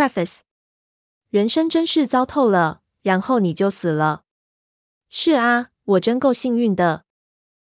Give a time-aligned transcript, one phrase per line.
[0.00, 0.38] preface
[1.28, 4.22] 人生真是糟透了然后你就死了。
[5.10, 7.04] 是啊我真够幸运的。